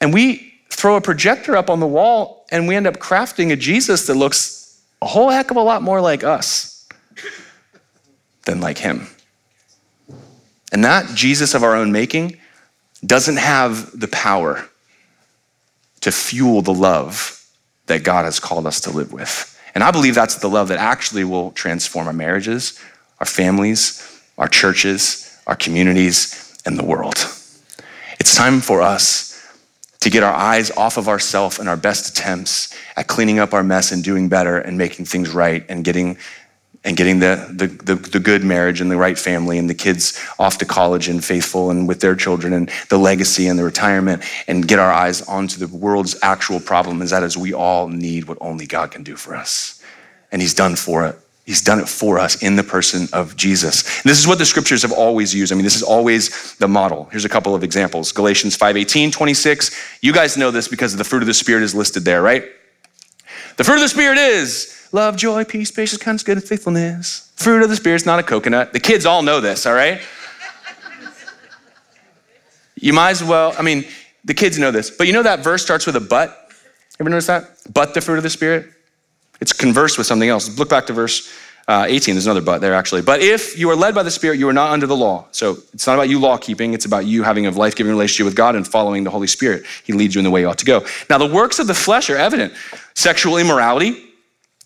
[0.00, 3.56] and we throw a projector up on the wall and we end up crafting a
[3.56, 4.63] Jesus that looks
[5.02, 6.86] a whole heck of a lot more like us
[8.44, 9.06] than like him.
[10.72, 12.38] And that Jesus of our own making
[13.04, 14.68] doesn't have the power
[16.00, 17.46] to fuel the love
[17.86, 19.50] that God has called us to live with.
[19.74, 22.78] And I believe that's the love that actually will transform our marriages,
[23.20, 27.16] our families, our churches, our communities, and the world.
[28.18, 29.33] It's time for us
[30.04, 33.62] to get our eyes off of ourselves and our best attempts at cleaning up our
[33.62, 36.18] mess and doing better and making things right and getting
[36.84, 40.22] and getting the, the, the, the, good marriage and the right family and the kids
[40.38, 44.22] off to college and faithful and with their children and the legacy and the retirement
[44.46, 48.24] and get our eyes onto the world's actual problem is that is we all need
[48.24, 49.82] what only God can do for us.
[50.30, 51.18] And he's done for it.
[51.44, 53.84] He's done it for us in the person of Jesus.
[53.84, 55.52] And this is what the scriptures have always used.
[55.52, 57.04] I mean, this is always the model.
[57.10, 58.12] Here's a couple of examples.
[58.12, 59.98] Galatians 5, 18, 26.
[60.00, 62.44] You guys know this because the fruit of the Spirit is listed there, right?
[63.58, 67.30] The fruit of the Spirit is love, joy, peace, patience, kindness, goodness, faithfulness.
[67.36, 68.72] Fruit of the Spirit is not a coconut.
[68.72, 70.00] The kids all know this, all right?
[72.76, 73.84] You might as well, I mean,
[74.24, 76.50] the kids know this, but you know that verse starts with a but?
[76.98, 77.58] Ever notice that?
[77.72, 78.70] But the fruit of the Spirit?
[79.40, 80.58] It's conversed with something else.
[80.58, 81.32] Look back to verse
[81.66, 82.14] uh, 18.
[82.14, 83.02] There's another but there, actually.
[83.02, 85.26] But if you are led by the Spirit, you are not under the law.
[85.30, 88.26] So it's not about you law keeping, it's about you having a life giving relationship
[88.26, 89.64] with God and following the Holy Spirit.
[89.84, 90.84] He leads you in the way you ought to go.
[91.08, 92.52] Now, the works of the flesh are evident
[92.94, 94.10] sexual immorality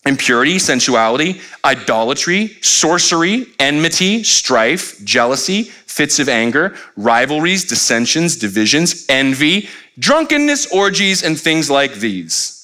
[0.07, 10.72] impurity, sensuality, idolatry, sorcery, enmity, strife, jealousy, fits of anger, rivalries, dissensions, divisions, envy, drunkenness,
[10.72, 12.58] orgies, and things like these.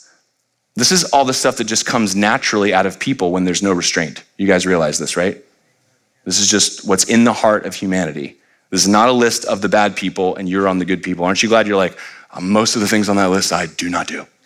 [0.76, 3.72] This is all the stuff that just comes naturally out of people when there's no
[3.72, 4.24] restraint.
[4.36, 5.42] You guys realize this, right?
[6.24, 8.36] This is just what's in the heart of humanity.
[8.70, 11.24] This is not a list of the bad people and you're on the good people.
[11.24, 11.96] Aren't you glad you're like,
[12.32, 14.26] uh, most of the things on that list I do not do?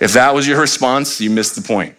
[0.00, 1.94] If that was your response, you missed the point.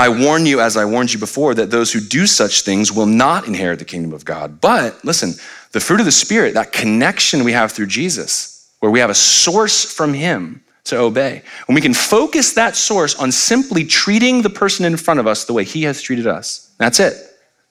[0.00, 3.04] I warn you, as I warned you before, that those who do such things will
[3.04, 4.58] not inherit the kingdom of God.
[4.58, 5.34] But listen,
[5.72, 9.14] the fruit of the Spirit, that connection we have through Jesus, where we have a
[9.14, 14.50] source from Him to obey, when we can focus that source on simply treating the
[14.50, 17.14] person in front of us the way He has treated us, that's it.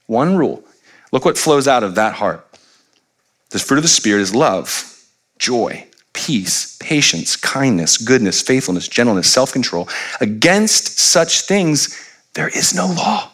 [0.05, 0.63] One rule.
[1.11, 2.45] Look what flows out of that heart.
[3.49, 5.03] The fruit of the Spirit is love,
[5.39, 9.89] joy, peace, patience, kindness, goodness, faithfulness, gentleness, self control.
[10.21, 11.97] Against such things,
[12.33, 13.31] there is no law.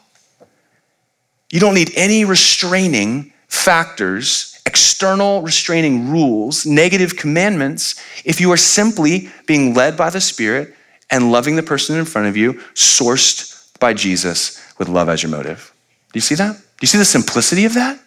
[1.51, 9.29] You don't need any restraining factors, external restraining rules, negative commandments, if you are simply
[9.45, 10.73] being led by the Spirit
[11.09, 15.31] and loving the person in front of you, sourced by Jesus with love as your
[15.31, 15.73] motive.
[16.13, 16.55] Do you see that?
[16.55, 17.99] Do you see the simplicity of that?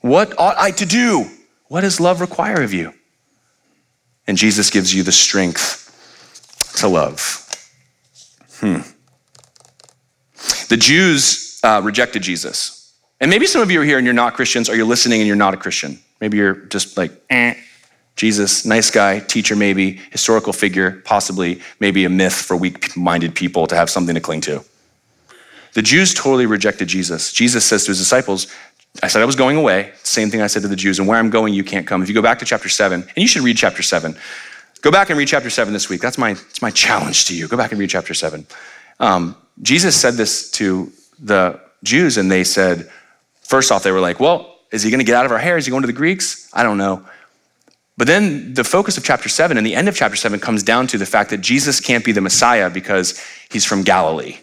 [0.00, 1.26] What ought I to do?
[1.68, 2.92] What does love require of you?
[4.28, 5.86] and Jesus gives you the strength
[6.76, 7.46] to love.
[8.60, 8.82] Hmm.
[10.68, 12.77] The Jews uh, rejected Jesus.
[13.20, 15.26] And maybe some of you are here and you're not Christians, or you're listening and
[15.26, 15.98] you're not a Christian.
[16.20, 17.54] Maybe you're just like, eh,
[18.16, 23.66] Jesus, nice guy, teacher, maybe, historical figure, possibly, maybe a myth for weak minded people
[23.66, 24.64] to have something to cling to.
[25.74, 27.32] The Jews totally rejected Jesus.
[27.32, 28.48] Jesus says to his disciples,
[29.02, 29.92] I said I was going away.
[30.02, 30.98] Same thing I said to the Jews.
[30.98, 32.02] And where I'm going, you can't come.
[32.02, 34.16] If you go back to chapter seven, and you should read chapter seven,
[34.80, 36.00] Go back and read chapter 7 this week.
[36.00, 37.48] That's my, that's my challenge to you.
[37.48, 38.46] Go back and read chapter 7.
[39.00, 42.88] Um, Jesus said this to the Jews, and they said,
[43.48, 45.56] first off, they were like, well, is he going to get out of our hair?
[45.56, 46.48] Is he going to the Greeks?
[46.52, 47.04] I don't know.
[47.96, 50.86] But then the focus of chapter 7 and the end of chapter 7 comes down
[50.88, 54.38] to the fact that Jesus can't be the Messiah because he's from Galilee.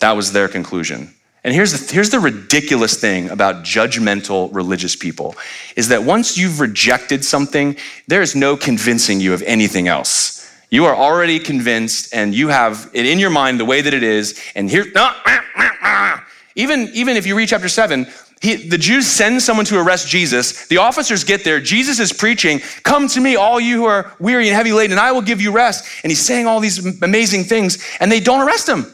[0.00, 1.14] That was their conclusion.
[1.44, 5.36] And here's the, here's the ridiculous thing about judgmental religious people
[5.76, 7.76] is that once you've rejected something,
[8.08, 10.50] there is no convincing you of anything else.
[10.70, 14.02] You are already convinced and you have it in your mind the way that it
[14.02, 14.40] is.
[14.54, 15.44] And here, ah, ah,
[15.82, 18.06] ah, even, even if you read chapter seven,
[18.40, 20.66] he, the Jews send someone to arrest Jesus.
[20.66, 21.60] The officers get there.
[21.60, 25.00] Jesus is preaching, Come to me, all you who are weary and heavy laden, and
[25.00, 25.86] I will give you rest.
[26.02, 28.86] And he's saying all these amazing things, and they don't arrest him.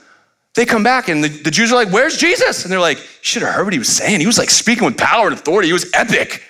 [0.55, 2.65] They come back, and the, the Jews are like, Where's Jesus?
[2.65, 4.21] And they're like, You should have heard what he was saying.
[4.21, 5.69] He was like speaking with power and authority.
[5.69, 6.43] He was epic.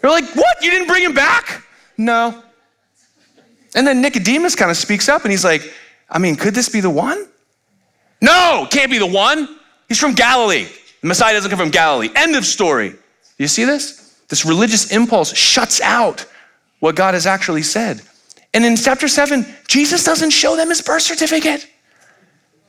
[0.00, 0.62] They're like, What?
[0.62, 1.62] You didn't bring him back?
[1.98, 2.42] No.
[3.74, 5.70] And then Nicodemus kind of speaks up, and he's like,
[6.08, 7.26] I mean, could this be the one?
[8.20, 9.48] No, can't be the one.
[9.92, 10.68] He's from Galilee.
[11.02, 12.08] The Messiah doesn't come from Galilee.
[12.16, 12.88] End of story.
[12.92, 12.98] Do
[13.36, 14.18] you see this?
[14.28, 16.24] This religious impulse shuts out
[16.80, 18.00] what God has actually said.
[18.54, 21.66] And in chapter 7, Jesus doesn't show them his birth certificate.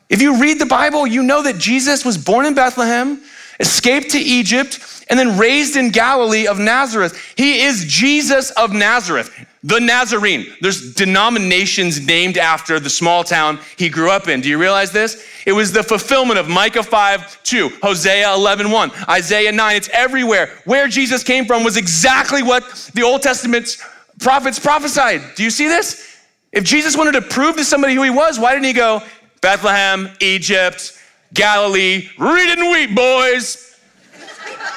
[0.09, 3.21] If you read the Bible, you know that Jesus was born in Bethlehem,
[3.61, 7.17] escaped to Egypt, and then raised in Galilee of Nazareth.
[7.37, 10.45] He is Jesus of Nazareth, the Nazarene.
[10.59, 14.41] There's denominations named after the small town he grew up in.
[14.41, 15.25] Do you realize this?
[15.45, 19.75] It was the fulfillment of Micah 5 2, Hosea 11 1, Isaiah 9.
[19.75, 20.49] It's everywhere.
[20.65, 23.77] Where Jesus came from was exactly what the Old Testament
[24.19, 25.21] prophets prophesied.
[25.35, 26.19] Do you see this?
[26.51, 29.01] If Jesus wanted to prove to somebody who he was, why didn't he go,
[29.41, 30.99] Bethlehem, Egypt,
[31.33, 33.79] Galilee, read and weep, boys?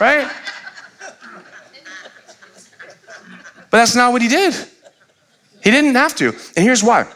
[0.01, 0.31] Right?
[3.69, 4.55] But that's not what he did.
[5.67, 6.29] He didn't have to.
[6.29, 7.09] And here's why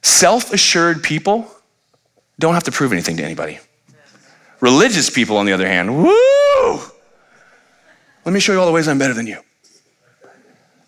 [0.00, 1.46] self assured people
[2.38, 3.58] don't have to prove anything to anybody.
[4.60, 6.80] Religious people, on the other hand, woo!
[8.24, 9.40] Let me show you all the ways I'm better than you.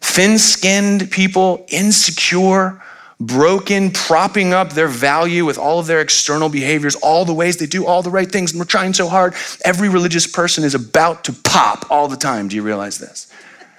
[0.00, 2.82] Thin skinned people, insecure,
[3.20, 7.66] broken, propping up their value with all of their external behaviors, all the ways they
[7.66, 9.34] do all the right things, and we're trying so hard.
[9.66, 12.48] Every religious person is about to pop all the time.
[12.48, 13.30] Do you realize this?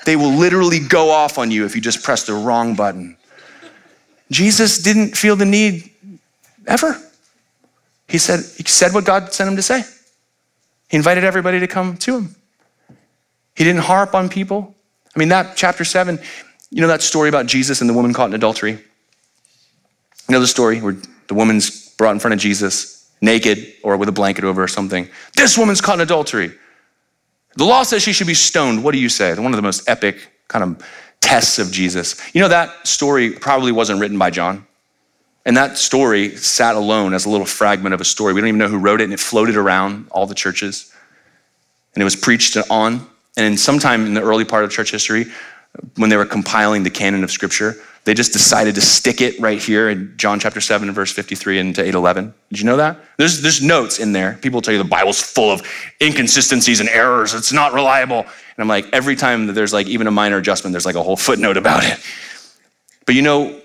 [0.06, 3.18] They will literally go off on you if you just press the wrong button.
[4.32, 5.92] Jesus didn't feel the need
[6.68, 7.02] ever.
[8.08, 9.84] He said, he said what God sent him to say.
[10.90, 12.36] He invited everybody to come to him.
[13.56, 14.76] He didn't harp on people.
[15.16, 16.20] I mean, that chapter seven,
[16.70, 18.72] you know that story about Jesus and the woman caught in adultery?
[18.72, 18.80] You
[20.30, 24.12] know the story where the woman's brought in front of Jesus, naked or with a
[24.12, 25.10] blanket over or something.
[25.36, 26.52] This woman's caught in adultery.
[27.56, 28.84] The law says she should be stoned.
[28.84, 29.34] What do you say?
[29.34, 30.86] One of the most epic kind of
[31.22, 32.22] tests of Jesus.
[32.36, 34.66] You know, that story probably wasn't written by John.
[35.46, 38.34] And that story sat alone as a little fragment of a story.
[38.34, 40.92] We don't even know who wrote it, and it floated around all the churches.
[41.94, 43.08] And it was preached on.
[43.38, 45.28] And sometime in the early part of church history,
[45.98, 49.62] when they were compiling the canon of Scripture, they just decided to stick it right
[49.62, 52.34] here in John chapter 7 verse 53 into 811.
[52.50, 53.00] Did you know that?
[53.18, 54.38] There's, there's notes in there.
[54.42, 55.64] People tell you the Bible's full of
[56.00, 57.34] inconsistencies and errors.
[57.34, 58.20] It's not reliable.
[58.20, 61.04] And I'm like, every time that there's like even a minor adjustment, there's like a
[61.04, 62.00] whole footnote about it.
[63.08, 63.60] But you know,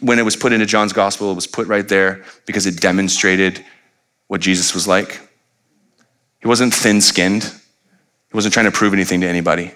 [0.00, 3.64] when it was put into John's gospel, it was put right there because it demonstrated
[4.26, 5.20] what Jesus was like.
[6.40, 9.72] He wasn't thin skinned, he wasn't trying to prove anything to anybody.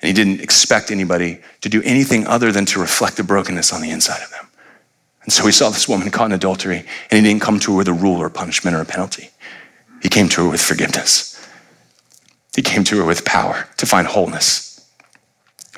[0.00, 3.82] And he didn't expect anybody to do anything other than to reflect the brokenness on
[3.82, 4.48] the inside of them.
[5.22, 6.78] And so he saw this woman caught in adultery,
[7.10, 9.30] and he didn't come to her with a rule or punishment or a penalty.
[10.02, 11.46] He came to her with forgiveness.
[12.56, 14.84] He came to her with power to find wholeness,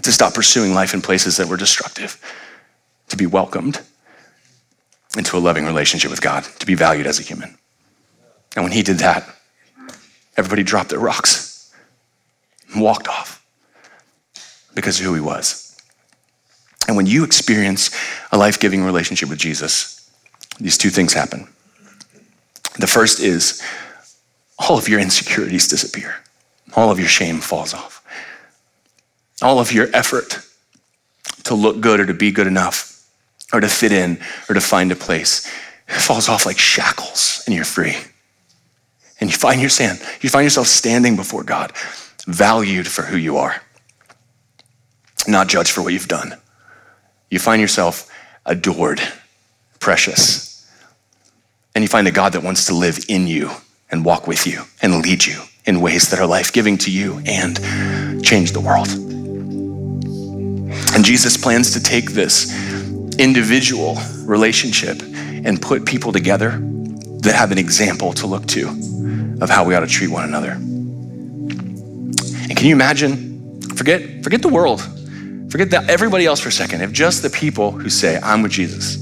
[0.02, 2.20] to stop pursuing life in places that were destructive
[3.08, 3.80] to be welcomed
[5.18, 7.58] into a loving relationship with God, to be valued as a human.
[8.56, 9.28] And when he did that,
[10.36, 11.74] everybody dropped their rocks
[12.72, 13.41] and walked off
[14.74, 15.76] because of who he was.
[16.88, 17.90] And when you experience
[18.32, 20.10] a life giving relationship with Jesus,
[20.58, 21.48] these two things happen.
[22.78, 23.62] The first is
[24.58, 26.16] all of your insecurities disappear,
[26.74, 28.04] all of your shame falls off,
[29.40, 30.40] all of your effort
[31.44, 33.06] to look good or to be good enough
[33.52, 35.50] or to fit in or to find a place.
[35.86, 37.96] Falls off like shackles and you're free.
[39.20, 41.72] And you find, your stand, you find yourself standing before God,
[42.26, 43.62] valued for who you are,
[45.26, 46.36] not judged for what you've done.
[47.30, 48.10] You find yourself
[48.44, 49.00] adored,
[49.78, 50.50] precious.
[51.74, 53.50] And you find a God that wants to live in you
[53.90, 57.22] and walk with you and lead you in ways that are life giving to you
[57.24, 57.56] and
[58.24, 58.88] change the world.
[60.94, 62.52] And Jesus plans to take this
[63.18, 66.58] individual relationship and put people together
[67.20, 68.68] that have an example to look to
[69.40, 70.52] of how we ought to treat one another.
[70.52, 73.60] And can you imagine?
[73.76, 74.86] Forget, forget the world.
[75.52, 76.80] Forget that everybody else for a second.
[76.80, 78.96] If just the people who say, I'm with Jesus.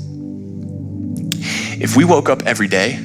[1.80, 2.96] If we woke up every day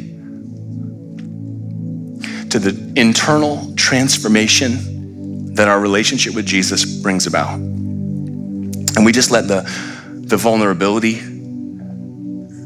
[2.49, 9.47] to the internal transformation that our relationship with Jesus brings about, and we just let
[9.47, 9.61] the,
[10.07, 11.21] the vulnerability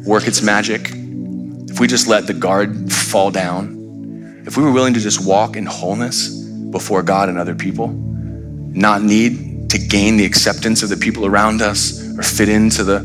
[0.06, 4.94] work its magic, if we just let the guard fall down, if we were willing
[4.94, 6.30] to just walk in wholeness
[6.72, 11.62] before God and other people, not need to gain the acceptance of the people around
[11.62, 13.00] us or fit into the,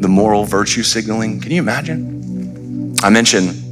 [0.00, 2.94] the moral virtue signaling, can you imagine?
[3.02, 3.64] I mentioned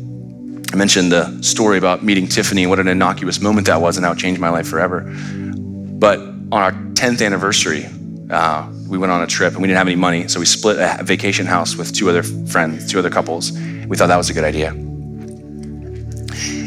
[0.72, 4.04] I mentioned the story about meeting Tiffany and what an innocuous moment that was and
[4.04, 5.00] how it changed my life forever.
[5.00, 7.86] But on our 10th anniversary,
[8.30, 10.76] uh, we went on a trip and we didn't have any money, so we split
[10.78, 13.52] a vacation house with two other friends, two other couples.
[13.52, 14.70] We thought that was a good idea.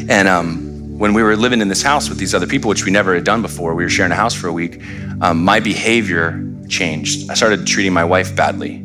[0.08, 0.69] And um,
[1.00, 3.24] when we were living in this house with these other people, which we never had
[3.24, 4.82] done before, we were sharing a house for a week.
[5.22, 7.30] Um, my behavior changed.
[7.30, 8.84] I started treating my wife badly.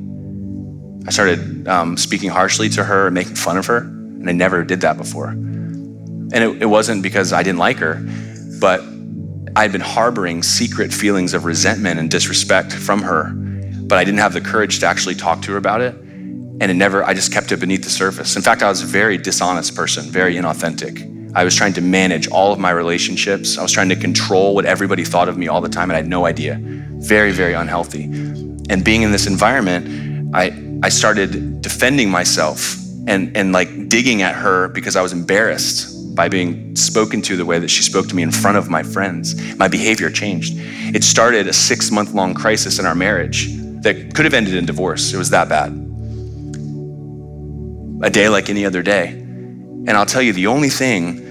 [1.05, 4.63] I started um, speaking harshly to her and making fun of her, and I never
[4.63, 5.27] did that before.
[5.27, 8.01] And it, it wasn't because I didn't like her,
[8.61, 8.79] but
[9.57, 13.33] I'd been harboring secret feelings of resentment and disrespect from her,
[13.87, 15.93] but I didn't have the courage to actually talk to her about it.
[15.95, 18.37] And it never, I just kept it beneath the surface.
[18.37, 21.11] In fact, I was a very dishonest person, very inauthentic.
[21.35, 23.57] I was trying to manage all of my relationships.
[23.57, 25.97] I was trying to control what everybody thought of me all the time, and I
[25.97, 26.57] had no idea.
[26.61, 28.05] Very, very unhealthy.
[28.69, 34.33] And being in this environment, I, I started defending myself and, and like digging at
[34.33, 38.15] her because I was embarrassed by being spoken to the way that she spoke to
[38.15, 39.35] me in front of my friends.
[39.57, 40.53] My behavior changed.
[40.95, 44.65] It started a six month long crisis in our marriage that could have ended in
[44.65, 45.13] divorce.
[45.13, 45.73] It was that bad.
[48.01, 49.09] A day like any other day.
[49.09, 51.24] And I'll tell you, the only thing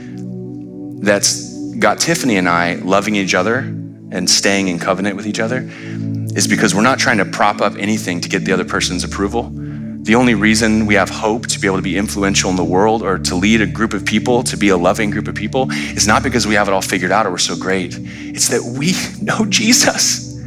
[1.05, 5.69] that's got Tiffany and I loving each other and staying in covenant with each other
[6.35, 9.51] is because we're not trying to prop up anything to get the other person's approval.
[9.53, 13.03] The only reason we have hope to be able to be influential in the world
[13.03, 16.07] or to lead a group of people, to be a loving group of people, is
[16.07, 17.97] not because we have it all figured out or we're so great.
[17.99, 18.93] It's that we
[19.23, 20.39] know Jesus.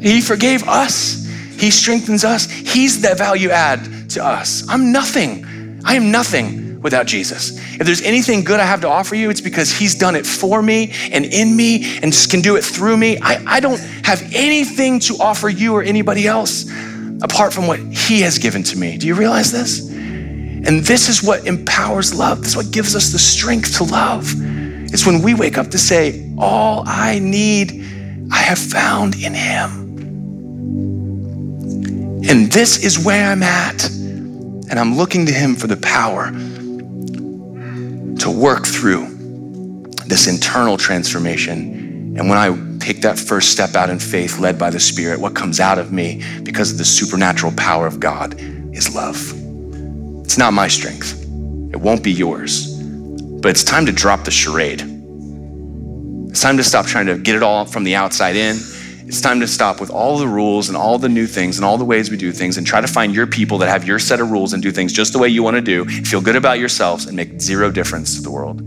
[0.00, 1.26] He forgave us,
[1.58, 2.48] He strengthens us.
[2.50, 4.64] He's the value add to us.
[4.68, 5.80] I'm nothing.
[5.84, 7.58] I am nothing without Jesus.
[7.80, 10.62] If there's anything good I have to offer you, it's because He's done it for
[10.62, 13.18] me and in me and can do it through me.
[13.22, 16.70] I, I don't have anything to offer you or anybody else
[17.22, 18.98] apart from what He has given to me.
[18.98, 19.88] Do you realize this?
[19.90, 22.38] And this is what empowers love.
[22.38, 24.32] This is what gives us the strength to love.
[24.92, 27.72] It's when we wake up to say, All I need,
[28.32, 29.82] I have found in Him.
[32.28, 33.88] And this is where I'm at.
[33.90, 36.30] And I'm looking to Him for the power
[38.22, 39.08] to work through
[40.06, 42.16] this internal transformation.
[42.16, 45.34] And when I take that first step out in faith, led by the Spirit, what
[45.34, 48.40] comes out of me because of the supernatural power of God
[48.72, 49.16] is love.
[50.24, 51.20] It's not my strength,
[51.72, 54.82] it won't be yours, but it's time to drop the charade.
[56.30, 58.56] It's time to stop trying to get it all from the outside in.
[59.12, 61.76] It's time to stop with all the rules and all the new things and all
[61.76, 64.20] the ways we do things and try to find your people that have your set
[64.20, 66.58] of rules and do things just the way you want to do, feel good about
[66.58, 68.66] yourselves, and make zero difference to the world.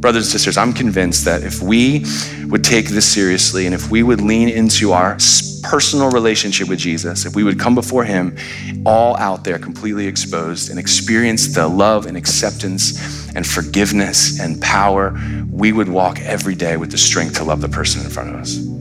[0.00, 2.04] Brothers and sisters, I'm convinced that if we
[2.46, 5.16] would take this seriously and if we would lean into our
[5.62, 8.36] personal relationship with Jesus, if we would come before Him
[8.84, 15.16] all out there completely exposed and experience the love and acceptance and forgiveness and power,
[15.48, 18.34] we would walk every day with the strength to love the person in front of
[18.34, 18.79] us.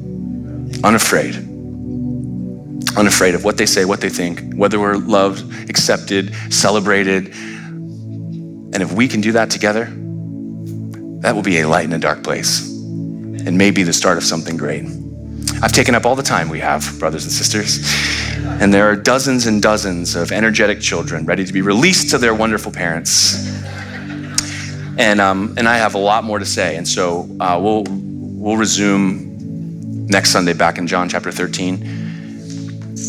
[0.84, 1.36] Unafraid.
[2.98, 7.28] Unafraid of what they say, what they think, whether we're loved, accepted, celebrated.
[7.28, 9.86] And if we can do that together,
[11.22, 12.70] that will be a light in a dark place
[13.46, 14.86] and maybe the start of something great.
[15.62, 17.80] I've taken up all the time we have, brothers and sisters,
[18.62, 22.34] and there are dozens and dozens of energetic children ready to be released to their
[22.34, 23.48] wonderful parents.
[24.98, 28.58] And, um, and I have a lot more to say, and so uh, we'll, we'll
[28.58, 29.29] resume
[30.10, 32.10] next Sunday back in John chapter 13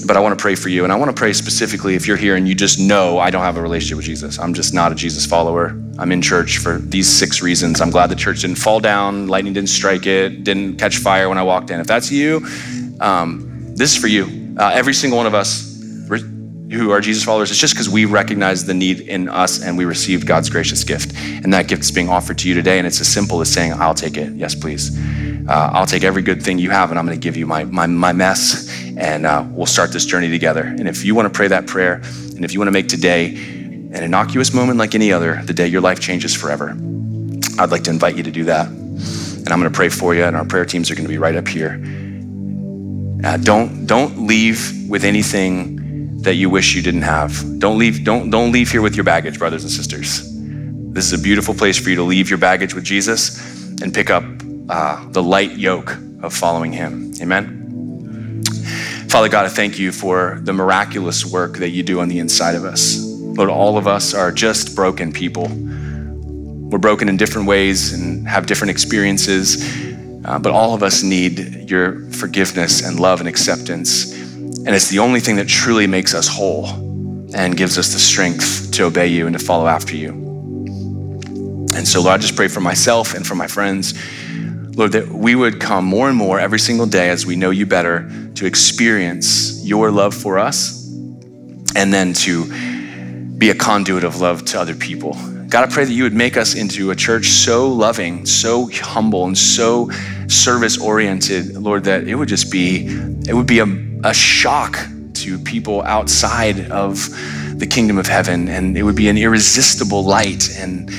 [0.07, 0.84] but I want to pray for you.
[0.84, 3.42] And I want to pray specifically if you're here and you just know I don't
[3.42, 4.38] have a relationship with Jesus.
[4.38, 5.80] I'm just not a Jesus follower.
[5.98, 7.80] I'm in church for these six reasons.
[7.80, 11.38] I'm glad the church didn't fall down, lightning didn't strike it, didn't catch fire when
[11.38, 11.80] I walked in.
[11.80, 12.46] If that's you,
[13.01, 14.57] um, this is for you.
[14.59, 15.69] Uh, every single one of us
[16.72, 19.84] who are Jesus followers, it's just because we recognize the need in us and we
[19.84, 21.12] receive God's gracious gift.
[21.16, 22.78] And that gift is being offered to you today.
[22.78, 24.32] And it's as simple as saying, I'll take it.
[24.34, 24.96] Yes, please.
[25.48, 27.64] uh, I'll take every good thing you have and I'm going to give you my,
[27.64, 30.62] my, my mess and uh, we'll start this journey together.
[30.62, 31.94] And if you want to pray that prayer
[32.36, 35.66] and if you want to make today an innocuous moment like any other, the day
[35.66, 36.70] your life changes forever,
[37.58, 38.68] I'd like to invite you to do that.
[38.68, 41.18] And I'm going to pray for you, and our prayer teams are going to be
[41.18, 41.82] right up here.
[43.24, 45.79] Uh, don't don't leave with anything
[46.22, 47.58] that you wish you didn't have.
[47.58, 50.30] Don't leave don't don't leave here with your baggage, brothers and sisters.
[50.92, 53.38] This is a beautiful place for you to leave your baggage with Jesus
[53.80, 54.24] and pick up
[54.68, 57.12] uh, the light yoke of following Him.
[57.20, 58.42] Amen.
[59.08, 62.54] Father God, I thank you for the miraculous work that you do on the inside
[62.54, 62.98] of us.
[63.00, 65.48] Lord, all of us are just broken people.
[65.48, 69.64] We're broken in different ways and have different experiences,
[70.24, 74.12] uh, but all of us need your forgiveness and love and acceptance.
[74.70, 76.68] And it's the only thing that truly makes us whole
[77.34, 80.10] and gives us the strength to obey you and to follow after you.
[81.74, 83.94] And so, Lord, I just pray for myself and for my friends,
[84.76, 87.66] Lord, that we would come more and more every single day as we know you
[87.66, 90.86] better to experience your love for us
[91.74, 92.44] and then to
[93.38, 95.14] be a conduit of love to other people.
[95.48, 99.26] God, I pray that you would make us into a church so loving, so humble,
[99.26, 99.90] and so
[100.28, 102.86] service oriented, Lord, that it would just be,
[103.26, 104.78] it would be a, a shock
[105.14, 107.09] to people outside of
[107.59, 110.90] the kingdom of heaven, and it would be an irresistible light, and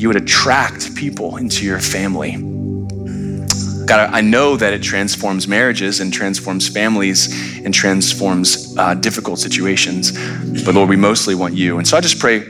[0.00, 2.32] you would attract people into your family.
[3.86, 10.12] God, I know that it transforms marriages and transforms families and transforms uh, difficult situations.
[10.64, 11.78] But Lord, we mostly want you.
[11.78, 12.40] And so I just pray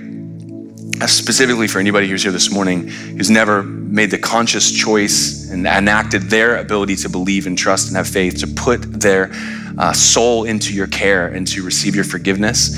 [1.07, 6.23] specifically for anybody who's here this morning who's never made the conscious choice and enacted
[6.23, 9.31] their ability to believe and trust and have faith, to put their
[9.79, 12.77] uh, soul into your care and to receive your forgiveness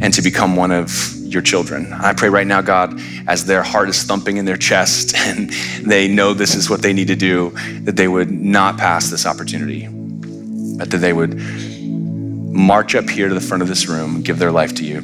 [0.00, 1.92] and to become one of your children.
[1.92, 5.50] I pray right now, God, as their heart is thumping in their chest and
[5.84, 7.50] they know this is what they need to do,
[7.82, 9.88] that they would not pass this opportunity,
[10.76, 14.50] but that they would march up here to the front of this room give their
[14.50, 14.98] life to you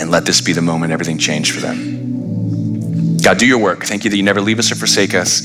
[0.00, 1.93] and let this be the moment everything changed for them.
[3.24, 3.84] God, do your work.
[3.84, 5.40] Thank you that you never leave us or forsake us.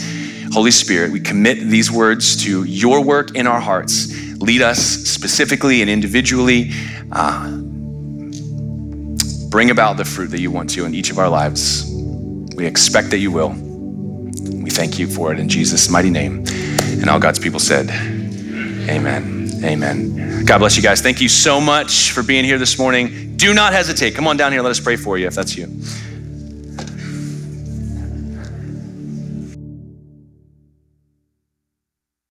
[0.51, 4.13] Holy Spirit, we commit these words to your work in our hearts.
[4.41, 6.71] Lead us specifically and individually.
[7.09, 7.57] Uh,
[9.49, 11.89] bring about the fruit that you want to in each of our lives.
[12.53, 13.51] We expect that you will.
[13.51, 16.43] We thank you for it in Jesus' mighty name.
[16.49, 17.89] And all God's people said,
[18.89, 19.51] Amen.
[19.63, 20.43] Amen.
[20.43, 20.99] God bless you guys.
[20.99, 23.38] Thank you so much for being here this morning.
[23.38, 24.15] Do not hesitate.
[24.15, 24.61] Come on down here.
[24.61, 25.67] Let us pray for you if that's you.